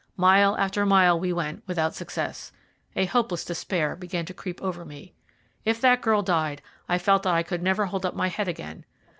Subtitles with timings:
[0.17, 2.51] Mile after mile we went, without success.
[2.95, 5.13] A hopeless despair began to creep over me.
[5.63, 8.85] If that girl died, I felt that I could never hold up my head again.